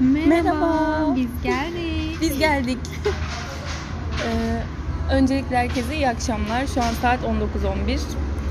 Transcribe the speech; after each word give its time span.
Merhaba. 0.00 0.28
Merhaba. 0.28 1.16
Biz 1.16 1.42
geldik. 1.42 2.18
Biz 2.20 2.38
geldik. 2.38 2.78
Ee, 4.26 4.62
öncelikle 5.14 5.56
herkese 5.56 5.96
iyi 5.96 6.08
akşamlar. 6.08 6.66
Şu 6.66 6.82
an 6.82 6.92
saat 7.02 7.20
19.11. 7.22 7.98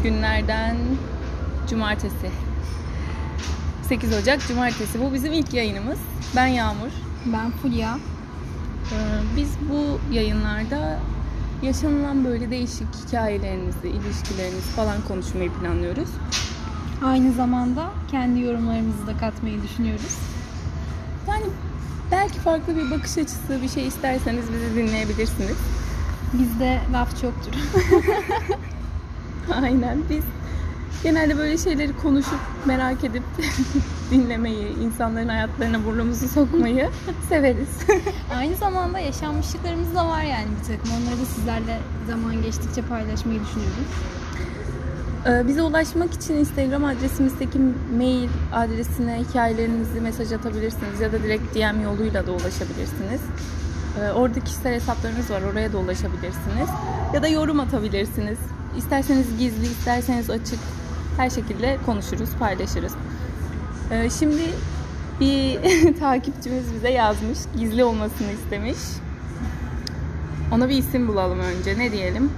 Günlerden 0.03 0.77
cumartesi. 1.69 2.31
8 3.83 4.13
Ocak 4.13 4.47
cumartesi. 4.47 5.01
Bu 5.01 5.13
bizim 5.13 5.33
ilk 5.33 5.53
yayınımız. 5.53 5.99
Ben 6.35 6.45
Yağmur. 6.47 6.91
Ben 7.25 7.51
Fulya. 7.51 7.97
Ee, 8.91 8.95
biz 9.37 9.49
bu 9.69 10.13
yayınlarda 10.13 10.99
yaşanılan 11.63 12.25
böyle 12.25 12.51
değişik 12.51 12.87
hikayelerinizi, 13.07 13.87
ilişkilerinizi 13.87 14.71
falan 14.75 14.97
konuşmayı 15.07 15.51
planlıyoruz. 15.51 16.09
Aynı 17.05 17.31
zamanda 17.33 17.89
kendi 18.11 18.39
yorumlarımızı 18.41 19.07
da 19.07 19.17
katmayı 19.17 19.63
düşünüyoruz. 19.63 20.17
Yani 21.29 21.45
belki 22.11 22.39
farklı 22.39 22.75
bir 22.75 22.91
bakış 22.91 23.17
açısı, 23.17 23.61
bir 23.61 23.69
şey 23.69 23.87
isterseniz 23.87 24.45
bizi 24.53 24.75
dinleyebilirsiniz. 24.75 25.57
Bizde 26.33 26.79
laf 26.93 27.21
çoktur. 27.21 27.51
Aynen 29.61 29.97
biz 30.09 30.23
genelde 31.03 31.37
böyle 31.37 31.57
şeyleri 31.57 31.97
konuşup 31.97 32.39
merak 32.65 33.03
edip 33.03 33.23
dinlemeyi, 34.11 34.77
insanların 34.77 35.27
hayatlarına 35.27 35.85
burnumuzu 35.85 36.27
sokmayı 36.27 36.89
severiz. 37.29 37.69
Aynı 38.35 38.55
zamanda 38.55 38.99
yaşanmışlıklarımız 38.99 39.95
da 39.95 40.07
var 40.07 40.23
yani 40.23 40.47
bir 40.61 40.67
takım. 40.75 40.91
Onları 40.91 41.21
da 41.21 41.25
sizlerle 41.25 41.79
zaman 42.07 42.41
geçtikçe 42.41 42.81
paylaşmayı 42.81 43.39
düşünüyoruz. 43.39 43.87
Ee, 45.25 45.47
Bize 45.47 45.61
ulaşmak 45.61 46.13
için 46.13 46.33
Instagram 46.33 46.85
adresimizdeki 46.85 47.59
mail 47.97 48.29
adresine 48.53 49.23
hikayelerinizi 49.29 50.01
mesaj 50.01 50.31
atabilirsiniz 50.31 50.99
ya 51.01 51.11
da 51.11 51.23
direkt 51.23 51.55
DM 51.55 51.81
yoluyla 51.83 52.27
da 52.27 52.31
ulaşabilirsiniz. 52.31 53.21
Ee, 53.99 54.11
Orada 54.11 54.39
kişisel 54.39 54.73
hesaplarınız 54.73 55.29
var, 55.31 55.41
oraya 55.41 55.73
da 55.73 55.77
ulaşabilirsiniz. 55.77 56.69
Ya 57.13 57.23
da 57.23 57.27
yorum 57.27 57.59
atabilirsiniz. 57.59 58.37
İsterseniz 58.77 59.37
gizli, 59.39 59.65
isterseniz 59.65 60.29
açık. 60.29 60.59
Her 61.17 61.29
şekilde 61.29 61.77
konuşuruz, 61.85 62.29
paylaşırız. 62.39 62.93
Ee, 63.91 64.09
Şimdi 64.19 64.41
bir 65.19 65.59
takipçimiz 65.99 66.73
bize 66.75 66.89
yazmış, 66.89 67.39
gizli 67.59 67.83
olmasını 67.83 68.31
istemiş. 68.31 68.77
Ona 70.51 70.69
bir 70.69 70.77
isim 70.77 71.07
bulalım 71.07 71.39
önce, 71.39 71.79
ne 71.79 71.91
diyelim? 71.91 72.31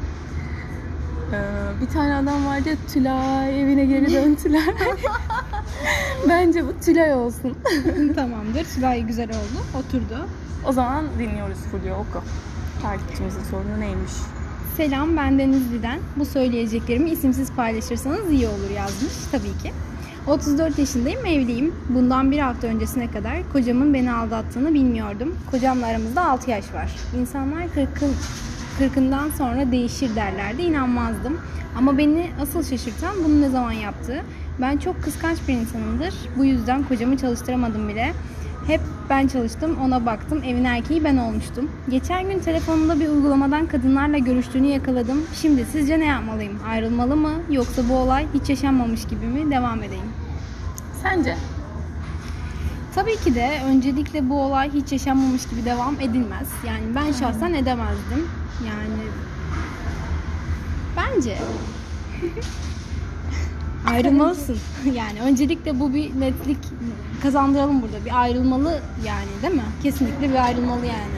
Ee, 1.33 1.81
bir 1.81 1.87
tane 1.87 2.15
adam 2.15 2.45
vardı 2.45 2.69
ya 2.69 2.75
Tülay 2.93 3.61
evine 3.61 3.85
geri 3.85 4.13
dön 4.13 4.35
Tülay. 4.43 4.61
Bence 6.29 6.67
bu 6.67 6.79
Tülay 6.85 7.13
olsun. 7.13 7.57
Tamamdır. 8.15 8.65
Tülay 8.75 9.01
güzel 9.01 9.29
oldu. 9.29 9.61
Oturdu. 9.79 10.27
O 10.67 10.71
zaman 10.71 11.05
dinliyoruz 11.19 11.57
Fulya 11.71 11.93
Oku. 11.95 12.23
Takipçimizin 12.81 13.43
sorunu 13.43 13.79
neymiş? 13.79 14.11
Selam 14.77 15.17
ben 15.17 15.39
Denizli'den. 15.39 15.99
Bu 16.15 16.25
söyleyeceklerimi 16.25 17.09
isimsiz 17.09 17.51
paylaşırsanız 17.51 18.31
iyi 18.31 18.47
olur 18.47 18.69
yazmış 18.75 19.13
tabii 19.31 19.57
ki. 19.63 19.73
34 20.27 20.79
yaşındayım, 20.79 21.25
evliyim. 21.25 21.73
Bundan 21.89 22.31
bir 22.31 22.39
hafta 22.39 22.67
öncesine 22.67 23.11
kadar 23.11 23.51
kocamın 23.53 23.93
beni 23.93 24.13
aldattığını 24.13 24.73
bilmiyordum. 24.73 25.35
Kocamla 25.51 25.87
aramızda 25.87 26.29
6 26.29 26.51
yaş 26.51 26.73
var. 26.73 26.95
İnsanlar 27.19 27.61
40'ın 27.63 28.13
40'ından 28.79 29.31
sonra 29.37 29.71
değişir 29.71 30.15
derlerdi, 30.15 30.61
inanmazdım. 30.61 31.37
Ama 31.77 31.97
beni 31.97 32.27
asıl 32.41 32.63
şaşırtan 32.63 33.15
bunu 33.25 33.41
ne 33.41 33.49
zaman 33.49 33.71
yaptığı. 33.71 34.21
Ben 34.61 34.77
çok 34.77 35.03
kıskanç 35.03 35.37
bir 35.47 35.53
insanımdır. 35.53 36.13
Bu 36.37 36.45
yüzden 36.45 36.83
kocamı 36.83 37.17
çalıştıramadım 37.17 37.89
bile. 37.89 38.13
Hep 38.67 38.81
ben 39.09 39.27
çalıştım, 39.27 39.77
ona 39.83 40.05
baktım. 40.05 40.43
Evin 40.43 40.63
erkeği 40.63 41.03
ben 41.03 41.17
olmuştum. 41.17 41.71
Geçen 41.89 42.29
gün 42.29 42.39
telefonumda 42.39 42.99
bir 42.99 43.07
uygulamadan 43.07 43.65
kadınlarla 43.65 44.17
görüştüğünü 44.17 44.67
yakaladım. 44.67 45.23
Şimdi 45.41 45.65
sizce 45.71 45.99
ne 45.99 46.05
yapmalıyım? 46.05 46.59
Ayrılmalı 46.69 47.15
mı? 47.15 47.31
Yoksa 47.49 47.89
bu 47.89 47.93
olay 47.93 48.25
hiç 48.33 48.49
yaşanmamış 48.49 49.05
gibi 49.05 49.25
mi? 49.25 49.51
Devam 49.51 49.83
edeyim. 49.83 50.09
Sence? 51.03 51.35
Tabii 52.95 53.17
ki 53.17 53.35
de 53.35 53.61
öncelikle 53.65 54.29
bu 54.29 54.41
olay 54.41 54.73
hiç 54.73 54.91
yaşanmamış 54.91 55.47
gibi 55.47 55.65
devam 55.65 55.95
edilmez. 55.99 56.47
Yani 56.67 56.95
ben 56.95 57.11
şahsen 57.11 57.53
edemezdim. 57.53 58.27
Yani 58.67 59.09
bence 60.97 61.37
ayrılmalısın. 63.87 64.57
Yani 64.93 65.21
öncelikle 65.21 65.79
bu 65.79 65.93
bir 65.93 66.19
netlik 66.19 66.57
kazandıralım 67.23 67.81
burada. 67.81 68.05
Bir 68.05 68.21
ayrılmalı 68.21 68.79
yani 69.05 69.41
değil 69.41 69.53
mi? 69.53 69.65
Kesinlikle 69.83 70.29
bir 70.29 70.45
ayrılmalı 70.45 70.85
yani. 70.85 71.15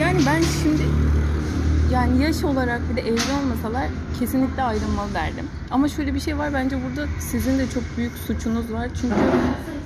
Yani 0.00 0.20
ben 0.26 0.42
şimdi 0.62 0.82
yani 1.92 2.22
yaş 2.22 2.44
olarak 2.44 2.80
bir 2.90 2.96
de 2.96 3.00
evli 3.00 3.32
olmasalar 3.42 3.86
kesinlikle 4.18 4.62
ayrılmalı 4.62 5.14
derdim. 5.14 5.46
Ama 5.70 5.88
şöyle 5.88 6.14
bir 6.14 6.20
şey 6.20 6.38
var 6.38 6.54
bence 6.54 6.76
burada 6.84 7.08
sizin 7.20 7.58
de 7.58 7.70
çok 7.70 7.82
büyük 7.96 8.12
suçunuz 8.12 8.72
var. 8.72 8.88
Çünkü 9.00 9.14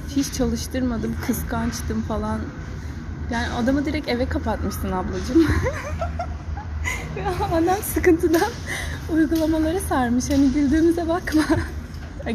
hiç 0.09 0.33
çalıştırmadım, 0.33 1.17
kıskançtım 1.27 2.03
falan. 2.03 2.41
Yani 3.31 3.49
adamı 3.49 3.85
direkt 3.85 4.09
eve 4.09 4.29
kapatmışsın 4.29 4.93
ablacığım. 4.93 5.47
Adam 7.53 7.83
sıkıntıdan 7.95 8.51
uygulamaları 9.13 9.81
sarmış. 9.81 10.31
Hani 10.31 10.53
güldüğümüze 10.53 11.09
bakma. 11.09 11.43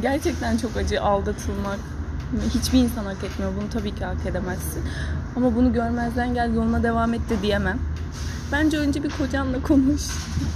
Gerçekten 0.01 0.57
çok 0.57 0.77
acı 0.77 1.01
aldatılmak. 1.01 1.79
Hiçbir 2.53 2.79
insan 2.79 3.05
hak 3.05 3.23
etmiyor. 3.23 3.51
Bunu 3.61 3.69
tabii 3.69 3.95
ki 3.95 4.05
hak 4.05 4.25
edemezsin. 4.25 4.83
Ama 5.35 5.55
bunu 5.55 5.73
görmezden 5.73 6.33
gel 6.33 6.55
yoluna 6.55 6.83
devam 6.83 7.13
et 7.13 7.29
de 7.29 7.41
diyemem. 7.41 7.79
Bence 8.51 8.77
önce 8.77 9.03
bir 9.03 9.09
kocanla 9.09 9.61
konuş. 9.61 10.01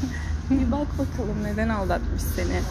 bir 0.50 0.72
bak 0.72 0.88
bakalım 1.00 1.44
neden 1.44 1.70
aldatmış 1.70 2.22
seni. 2.36 2.62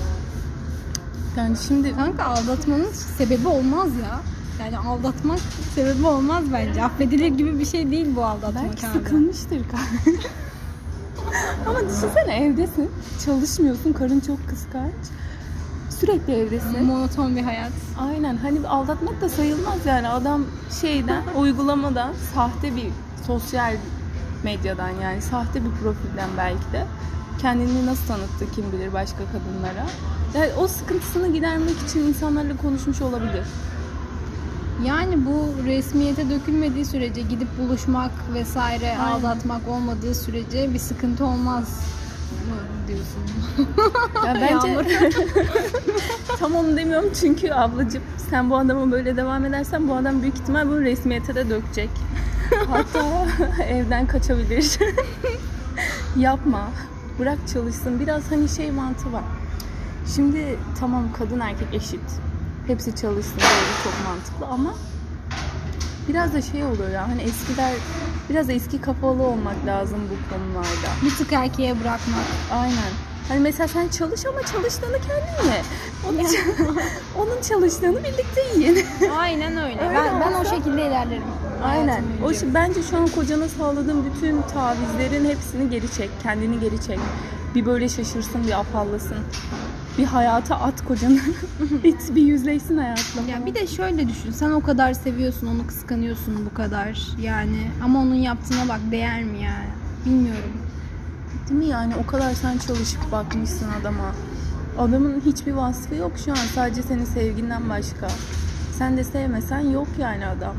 Yani 1.37 1.57
şimdi 1.69 1.97
Kanka 1.97 2.25
aldatmanın 2.25 2.93
sebebi 2.93 3.49
olmaz 3.49 3.89
ya. 3.97 4.21
Yani 4.61 4.79
aldatmak 4.79 5.41
sebebi 5.75 6.07
olmaz 6.07 6.45
bence. 6.53 6.85
Affedilir 6.85 7.27
gibi 7.27 7.59
bir 7.59 7.67
şey 7.67 7.91
değil 7.91 8.07
bu 8.17 8.25
aldatmak 8.25 8.65
belki 8.65 8.87
abi. 8.87 8.99
sıkılmıştır 8.99 9.63
karın. 9.69 10.19
Ama 11.67 11.79
düşünsene 11.81 12.37
evdesin. 12.45 12.91
Çalışmıyorsun. 13.25 13.93
Karın 13.93 14.21
çok 14.21 14.49
kıskanç. 14.49 14.93
Sürekli 16.01 16.33
evdesin. 16.33 16.85
Monoton 16.85 17.37
bir 17.37 17.43
hayat. 17.43 17.73
Aynen 17.99 18.37
hani 18.37 18.69
aldatmak 18.69 19.21
da 19.21 19.29
sayılmaz 19.29 19.87
yani 19.87 20.09
adam 20.09 20.45
şeyden 20.81 21.23
uygulamadan 21.37 22.13
sahte 22.35 22.77
bir 22.77 22.89
sosyal 23.27 23.77
medyadan 24.45 24.91
yani 25.03 25.23
sahte 25.23 25.65
bir 25.65 25.71
profilden 25.71 26.29
belki 26.39 26.73
de 26.73 26.85
kendini 27.39 27.87
nasıl 27.87 28.07
tanıttı 28.07 28.51
kim 28.55 28.73
bilir 28.73 28.93
başka 28.93 29.19
kadınlara. 29.19 29.87
Yani 30.35 30.53
o 30.59 30.69
sıkıntısını 30.69 31.33
gidermek 31.33 31.77
için 31.89 32.01
insanlarla 32.01 32.57
konuşmuş 32.57 33.03
olabilir. 33.03 33.45
Yani 34.85 35.27
bu 35.27 35.67
resmiyete 35.67 36.31
dökülmediği 36.31 36.85
sürece 36.85 37.21
gidip 37.21 37.49
buluşmak 37.59 38.11
vesaire 38.35 38.91
Aynen. 38.91 39.13
aldatmak 39.13 39.69
olmadığı 39.69 40.15
sürece 40.15 40.75
bir 40.75 40.79
sıkıntı 40.79 41.25
olmaz 41.25 41.81
mı 42.49 42.89
diyorsun? 42.89 43.23
Ya 44.27 44.35
bence 44.41 45.01
tam 46.39 46.55
onu 46.55 46.77
demiyorum 46.77 47.11
çünkü 47.21 47.51
ablacığım 47.51 48.03
sen 48.31 48.51
bu 48.51 48.57
adama 48.57 48.93
böyle 48.93 49.17
devam 49.17 49.45
edersen 49.45 49.89
bu 49.89 49.95
adam 49.95 50.23
büyük 50.23 50.35
ihtimal 50.35 50.69
bunu 50.69 50.81
resmiyete 50.81 51.35
de 51.35 51.51
dökecek. 51.51 51.91
Hatta 52.69 53.27
evden 53.69 54.07
kaçabilir. 54.07 54.79
Yapma. 56.17 56.71
Bırak 57.19 57.39
çalışsın. 57.53 58.01
Biraz 58.01 58.31
hani 58.31 58.49
şey 58.49 58.71
mantığı 58.71 59.13
var. 59.13 59.25
Şimdi 60.17 60.59
tamam 60.81 61.13
kadın 61.19 61.41
erkek 61.41 61.75
eşit. 61.75 62.01
Hepsi 62.67 62.97
çalışsın 62.97 63.37
böyle 63.37 63.83
çok 63.85 63.93
mantıklı 64.09 64.47
ama 64.47 64.75
biraz 66.09 66.35
da 66.35 66.43
şey 66.43 66.65
oluyor 66.65 66.91
ya 66.91 67.09
hani 67.09 67.23
eskiler 67.23 67.73
biraz 68.31 68.51
eski 68.51 68.81
kafalı 68.81 69.23
olmak 69.23 69.67
lazım 69.67 69.99
bu 70.11 70.35
konularda. 70.35 70.89
bir 71.05 71.11
tık 71.11 71.33
erkeğe 71.33 71.81
bırakmak. 71.81 72.25
Aynen. 72.53 73.14
Hani 73.29 73.41
mesela 73.41 73.69
sen 73.69 73.89
çalış 73.89 74.27
ama 74.27 74.43
çalıştığını 74.43 74.93
kendin 74.93 75.51
ye. 75.51 75.63
Onun, 76.09 76.19
onun 77.19 77.43
çalıştığını 77.43 77.99
birlikte 78.05 78.41
yiyin. 78.57 78.87
Aynen 79.19 79.57
öyle. 79.57 79.81
Öyle 79.81 79.95
ben, 79.95 80.21
ben 80.21 80.33
o 80.33 80.45
şekilde 80.45 80.87
ilerlerim. 80.87 81.23
Aynen. 81.65 82.05
O 82.25 82.35
şey, 82.35 82.55
bence 82.55 82.83
şu 82.83 82.97
an 82.97 83.09
kocana 83.09 83.49
sağladığın 83.49 84.05
bütün 84.05 84.43
tavizlerin 84.43 85.25
hepsini 85.25 85.71
geri 85.71 85.93
çek. 85.93 86.11
Kendini 86.23 86.61
geri 86.61 86.83
çek. 86.83 86.99
Bir 87.55 87.67
böyle 87.67 87.89
şaşırsın, 87.89 88.47
bir 88.47 88.61
afallasın. 88.61 89.19
Bir 89.99 90.05
hayata 90.05 90.57
at 90.57 90.85
kocanı. 90.85 91.19
İt 91.85 92.15
bir 92.15 92.23
yüzleşsin 92.23 92.77
hayatla. 92.77 93.21
Ya 93.31 93.47
bir 93.47 93.55
de 93.55 93.67
şöyle 93.67 94.09
düşün. 94.09 94.31
Sen 94.31 94.51
o 94.51 94.63
kadar 94.63 94.93
seviyorsun, 94.93 95.47
onu 95.47 95.67
kıskanıyorsun 95.67 96.49
bu 96.51 96.55
kadar. 96.55 97.09
Yani 97.21 97.71
ama 97.85 97.99
onun 98.01 98.15
yaptığına 98.15 98.69
bak 98.69 98.81
değer 98.91 99.25
mi 99.25 99.39
yani? 99.43 99.69
Bilmiyorum. 100.07 100.53
Değil 101.49 101.59
mi 101.61 101.67
yani 101.67 101.95
o 101.97 102.07
kadar 102.07 102.35
sen 102.35 102.59
çalışıp 102.59 103.13
bakmışsın 103.13 103.71
adama. 103.81 104.15
Adamın 104.79 105.21
hiçbir 105.21 105.53
vasfı 105.53 105.95
yok 105.95 106.13
şu 106.25 106.33
an. 106.33 106.47
Sadece 106.55 106.83
senin 106.83 107.05
sevginden 107.05 107.71
başka. 107.71 108.09
Sen 108.79 108.97
de 108.97 109.05
sevmesen 109.05 109.61
yok 109.61 109.89
yani 109.99 110.27
adam. 110.27 110.55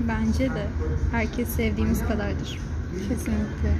Bence 0.00 0.50
de. 0.54 0.66
Herkes 1.12 1.48
sevdiğimiz 1.48 2.00
kadardır. 2.00 2.58
Kesinlikle. 3.08 3.78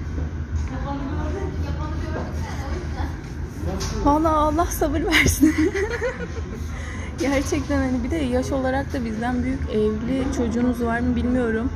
Vallahi 4.05 4.35
Allah 4.35 4.67
sabır 4.67 5.00
versin. 5.05 5.55
Gerçekten 7.20 7.79
hani 7.79 8.05
bir 8.05 8.11
de 8.11 8.17
yaş 8.17 8.52
olarak 8.52 8.93
da 8.93 9.05
bizden 9.05 9.43
büyük 9.43 9.70
evli 9.70 10.25
çocuğunuz 10.37 10.85
var 10.85 11.00
mı 11.00 11.17
bilmiyorum. 11.17 11.70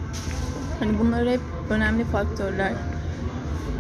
Hani 0.81 0.99
bunlar 0.99 1.29
hep 1.29 1.41
önemli 1.71 2.05
faktörler. 2.05 2.73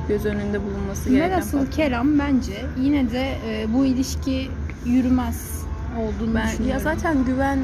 Göz 0.09 0.25
önünde 0.27 0.61
bulunması 0.65 1.11
gereken 1.11 1.31
Velhasıl 1.31 1.59
faktörler. 1.59 1.73
kelam 1.89 2.19
bence 2.19 2.65
yine 2.81 3.11
de 3.11 3.39
e, 3.47 3.75
bu 3.75 3.85
ilişki 3.85 4.51
yürümez 4.85 5.63
olduğunu 5.99 6.35
Ben, 6.35 6.47
düşünüyorum. 6.49 6.69
ya 6.73 6.79
zaten 6.81 7.25
güven 7.25 7.59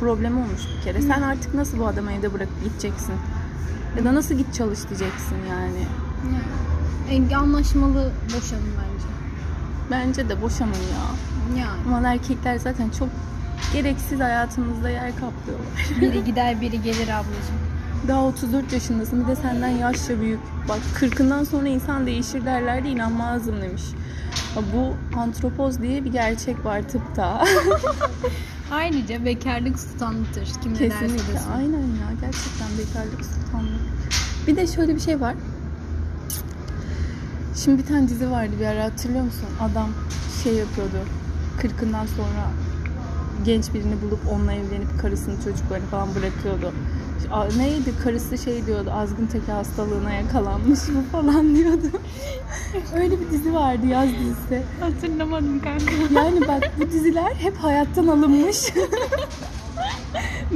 problemi 0.00 0.36
olmuş 0.38 0.62
bir 0.78 0.84
kere. 0.84 1.02
Sen 1.02 1.22
artık 1.22 1.54
nasıl 1.54 1.78
bu 1.78 1.86
adamı 1.86 2.12
evde 2.12 2.32
bırakıp 2.32 2.64
gideceksin? 2.64 3.14
Ya 3.98 4.04
da 4.04 4.14
nasıl 4.14 4.34
git 4.34 4.54
çalış 4.54 4.78
diyeceksin 4.88 5.36
yani. 5.50 5.84
Yani, 7.10 7.32
e, 7.32 7.36
anlaşmalı 7.36 8.12
boşanın 8.24 8.70
bence. 8.78 9.06
Bence 9.90 10.28
de 10.28 10.42
boşanın 10.42 10.70
ya. 10.72 11.04
Yani 11.58 11.70
Aman 11.86 12.04
erkekler 12.04 12.56
zaten 12.58 12.90
çok 12.98 13.08
gereksiz 13.72 14.20
hayatımızda 14.20 14.90
yer 14.90 15.10
kaplıyorlar. 15.10 16.00
biri 16.00 16.24
gider 16.24 16.60
biri 16.60 16.82
gelir 16.82 17.08
ablacığım. 17.08 17.73
Daha 18.08 18.24
34 18.24 18.72
yaşındasın 18.72 19.22
bir 19.22 19.28
de 19.28 19.36
senden 19.36 19.68
yaşça 19.68 20.20
büyük. 20.20 20.40
Bak 20.68 20.78
40'ından 21.00 21.44
sonra 21.44 21.68
insan 21.68 22.06
değişir 22.06 22.44
derlerdi 22.44 22.88
inanmazdım 22.88 23.60
demiş. 23.62 23.82
Bu 24.74 24.94
antropoz 25.18 25.82
diye 25.82 26.04
bir 26.04 26.12
gerçek 26.12 26.64
var 26.64 26.82
tıpta. 26.82 27.44
Ayrıca 28.70 29.24
bekarlık 29.24 29.80
sultanlıktır. 29.80 30.48
Kim 30.62 30.72
derse 30.72 30.88
Kesinlikle. 30.88 31.34
desin. 31.34 31.50
Aynen 31.56 31.78
ya 31.78 32.08
gerçekten 32.20 32.68
bekarlık 32.78 33.24
sultanlık. 33.24 33.80
Bir 34.46 34.56
de 34.56 34.66
şöyle 34.66 34.94
bir 34.94 35.00
şey 35.00 35.20
var. 35.20 35.34
Şimdi 37.56 37.82
bir 37.82 37.86
tane 37.86 38.08
dizi 38.08 38.30
vardı 38.30 38.52
bir 38.60 38.66
ara 38.66 38.84
hatırlıyor 38.84 39.24
musun? 39.24 39.48
Adam 39.60 39.88
şey 40.42 40.54
yapıyordu. 40.54 40.98
Kırkından 41.60 42.06
sonra 42.06 42.50
genç 43.44 43.74
birini 43.74 44.02
bulup 44.02 44.20
onunla 44.32 44.52
evlenip 44.52 45.00
karısını 45.00 45.44
çocuklarını 45.44 45.86
falan 45.86 46.08
bırakıyordu. 46.14 46.72
Neydi? 47.56 47.92
Karısı 48.04 48.38
şey 48.38 48.66
diyordu. 48.66 48.90
Azgın 48.94 49.26
teki 49.26 49.52
hastalığına 49.52 50.12
yakalanmış 50.12 50.88
mı 50.88 51.02
falan 51.12 51.56
diyordu. 51.56 51.86
Öyle 52.96 53.20
bir 53.20 53.30
dizi 53.30 53.54
vardı 53.54 53.86
yaz 53.86 54.08
dizisi. 54.08 54.62
Hatırlamadım 54.80 55.62
kanka. 55.62 55.84
Yani 56.14 56.40
bak 56.48 56.70
bu 56.80 56.90
diziler 56.90 57.32
hep 57.34 57.56
hayattan 57.56 58.06
alınmış. 58.06 58.58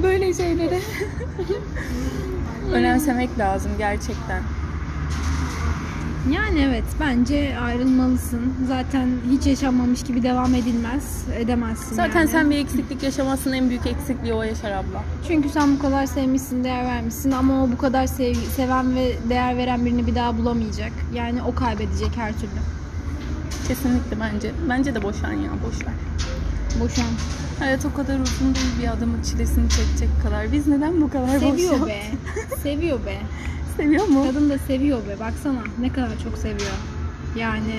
Böyle 0.03 0.35
şeyleri 0.35 0.79
önemsemek 2.73 3.39
lazım 3.39 3.71
gerçekten. 3.79 4.43
Yani 6.35 6.61
evet 6.61 6.85
bence 7.01 7.59
ayrılmalısın. 7.59 8.55
Zaten 8.69 9.09
hiç 9.31 9.47
yaşanmamış 9.47 10.03
gibi 10.03 10.23
devam 10.23 10.55
edilmez. 10.55 11.25
Edemezsin 11.39 11.95
Zaten 11.97 12.21
yani. 12.21 12.29
sen 12.29 12.51
bir 12.51 12.57
eksiklik 12.57 13.03
yaşamazsın 13.03 13.53
en 13.53 13.69
büyük 13.71 13.87
eksikliği 13.87 14.33
o 14.35 14.43
yaşar 14.43 14.71
abla. 14.71 15.05
Çünkü 15.29 15.49
sen 15.49 15.75
bu 15.77 15.79
kadar 15.83 16.07
sevmişsin, 16.07 16.65
değer 16.65 16.85
vermişsin 16.85 17.31
ama 17.31 17.65
o 17.65 17.69
bu 17.73 17.79
kadar 17.79 18.07
sev- 18.07 18.35
seven 18.57 18.95
ve 18.97 19.13
değer 19.29 19.57
veren 19.57 19.85
birini 19.87 20.07
bir 20.07 20.15
daha 20.15 20.39
bulamayacak. 20.39 20.93
Yani 21.15 21.43
o 21.43 21.55
kaybedecek 21.55 22.11
her 22.17 22.33
türlü. 22.33 22.61
Kesinlikle 23.69 24.21
bence. 24.21 24.51
Bence 24.69 24.95
de 24.95 25.03
boşan 25.03 25.33
ya 25.33 25.51
boş 25.67 25.87
ver. 25.87 25.95
Boşan. 26.81 27.05
Hayat 27.59 27.85
o 27.85 27.95
kadar 27.97 28.19
uzun 28.21 28.55
değil 28.55 28.67
bir 28.83 28.89
adamın 28.89 29.23
çilesini 29.23 29.69
çekecek 29.71 30.09
kadar. 30.25 30.53
Biz 30.53 30.67
neden 30.67 31.01
bu 31.01 31.11
kadar 31.11 31.39
Seviyor 31.39 31.81
boş 31.81 31.89
be. 31.89 32.03
Seviyor 32.63 32.99
be. 33.07 33.17
Seviyor 33.79 34.07
mu? 34.09 34.25
Kadın 34.27 34.51
da 34.51 34.59
seviyor 34.59 34.99
be. 35.09 35.21
Baksana 35.21 35.59
ne 35.81 35.93
kadar 35.93 36.19
çok 36.25 36.39
seviyor. 36.39 36.77
Yani 37.37 37.75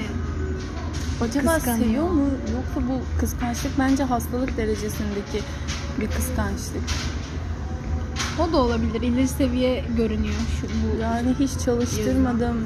Acaba 1.21 1.53
kıskanıyor. 1.55 1.85
seviyor 1.85 2.09
mu? 2.09 2.25
Yoksa 2.55 2.89
bu 2.91 3.19
kıskançlık 3.19 3.71
bence 3.79 4.03
hastalık 4.03 4.57
derecesindeki 4.57 5.41
bir 5.99 6.07
kıskançlık. 6.07 6.83
o 8.39 8.53
da 8.53 8.57
olabilir. 8.57 9.01
İleri 9.01 9.27
seviye 9.27 9.83
görünüyor 9.97 10.35
şu 10.61 10.67
bu. 10.67 11.01
Yani 11.01 11.35
hiç 11.39 11.51
çalıştırmadım. 11.65 12.57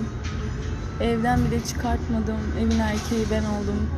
Evden 1.02 1.40
bile 1.46 1.64
çıkartmadım. 1.64 2.38
Evin 2.60 2.80
erkeği 2.80 3.26
ben 3.32 3.44
oldum. 3.44 3.90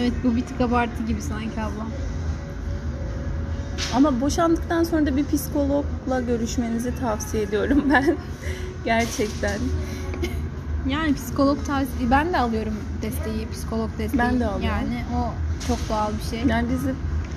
Evet 0.00 0.12
bu 0.24 0.36
bir 0.36 0.40
tık 0.46 0.60
abartı 0.60 1.02
gibi 1.02 1.22
sanki 1.22 1.60
abla. 1.60 1.86
Ama 3.94 4.20
boşandıktan 4.20 4.84
sonra 4.84 5.06
da 5.06 5.16
bir 5.16 5.24
psikologla 5.26 6.20
görüşmenizi 6.26 6.92
tavsiye 7.00 7.42
ediyorum 7.42 7.84
ben. 7.92 8.16
Gerçekten. 8.84 9.58
Yani 10.88 11.14
psikolog 11.14 11.66
tavsiye 11.66 12.10
ben 12.10 12.32
de 12.32 12.38
alıyorum 12.38 12.74
desteği, 13.02 13.48
psikolog 13.52 13.90
desteği. 13.98 14.18
Ben 14.18 14.40
de 14.40 14.46
alıyorum. 14.46 14.64
Yani 14.66 15.04
o 15.16 15.30
çok 15.68 15.78
doğal 15.88 16.10
bir 16.18 16.30
şey. 16.30 16.46
Yani 16.46 16.68
biz 16.70 16.80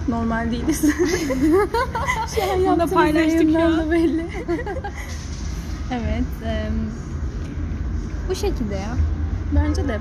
normal 0.09 0.51
değiliz. 0.51 0.81
Şu 2.36 2.44
an 2.44 2.50
Bunu 2.50 2.65
da 2.65 2.69
yaptığımız 2.69 2.94
paylaştık 2.94 3.51
ya. 3.51 3.71
da 3.77 3.92
belli. 3.92 4.25
Evet. 5.92 6.24
em, 6.45 6.74
bu 8.30 8.36
şekilde 8.36 8.75
ya. 8.75 8.95
Bence 9.56 9.88
de. 9.88 10.00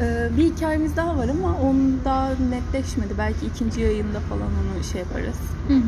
Ee, 0.00 0.28
bir 0.36 0.44
hikayemiz 0.44 0.96
daha 0.96 1.16
var 1.16 1.28
ama 1.28 1.58
onun 1.62 2.00
daha 2.04 2.28
netleşmedi. 2.50 3.14
Belki 3.18 3.46
ikinci 3.46 3.80
yayında 3.80 4.20
falan 4.20 4.42
onu 4.48 4.84
şey 4.84 5.00
yaparız. 5.00 5.36
Hı 5.68 5.74
hı. 5.74 5.80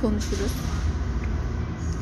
konuşuruz. 0.00 0.52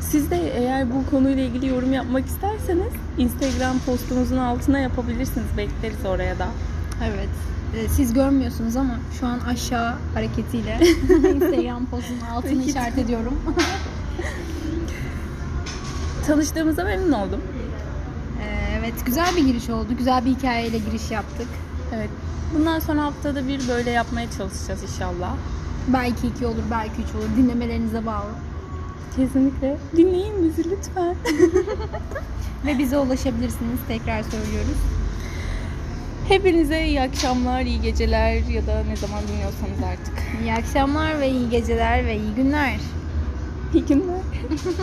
Siz 0.01 0.31
de 0.31 0.57
eğer 0.57 0.91
bu 0.91 1.09
konuyla 1.09 1.43
ilgili 1.43 1.67
yorum 1.67 1.93
yapmak 1.93 2.25
isterseniz 2.25 2.93
Instagram 3.17 3.79
postumuzun 3.85 4.37
altına 4.37 4.79
yapabilirsiniz. 4.79 5.47
Bekleriz 5.57 6.05
oraya 6.05 6.39
da. 6.39 6.47
Evet. 7.03 7.29
Ee, 7.75 7.89
Siz 7.89 8.13
görmüyorsunuz 8.13 8.75
ama 8.75 8.99
şu 9.19 9.27
an 9.27 9.39
aşağı 9.39 9.93
hareketiyle 10.13 10.79
Instagram 11.35 11.85
postunun 11.85 12.21
altını 12.21 12.63
işaret 12.63 12.97
ediyorum. 12.97 13.33
Tanıştığımıza 16.27 16.83
memnun 16.83 17.11
oldum. 17.11 17.41
Evet, 18.83 19.05
güzel 19.05 19.35
bir 19.35 19.45
giriş 19.45 19.69
oldu. 19.69 19.87
Güzel 19.97 20.25
bir 20.25 20.31
hikayeyle 20.31 20.77
giriş 20.77 21.11
yaptık. 21.11 21.47
Evet. 21.95 22.09
Bundan 22.55 22.79
sonra 22.79 23.03
haftada 23.03 23.47
bir 23.47 23.67
böyle 23.67 23.89
yapmaya 23.89 24.31
çalışacağız 24.31 24.83
inşallah. 24.83 25.35
Belki 25.87 26.27
iki 26.27 26.45
olur, 26.45 26.63
belki 26.71 27.01
üç 27.01 27.15
olur. 27.15 27.29
Dinlemelerinize 27.37 28.05
bağlı. 28.05 28.29
Kesinlikle. 29.15 29.77
Dinleyin 29.97 30.43
bizi 30.43 30.71
lütfen. 30.71 31.15
Ve 32.65 32.77
bize 32.77 32.97
ulaşabilirsiniz. 32.97 33.79
Tekrar 33.87 34.23
söylüyoruz. 34.23 34.77
Hepinize 36.27 36.85
iyi 36.85 37.01
akşamlar, 37.01 37.61
iyi 37.61 37.81
geceler 37.81 38.33
ya 38.33 38.67
da 38.67 38.83
ne 38.89 38.95
zaman 38.95 39.23
dinliyorsanız 39.27 39.83
artık. 39.93 40.13
İyi 40.43 40.53
akşamlar 40.53 41.19
ve 41.19 41.29
iyi 41.29 41.49
geceler 41.49 42.05
ve 42.05 42.17
iyi 42.17 42.35
günler. 42.35 42.79
İyi 43.73 43.85
günler. 43.85 44.21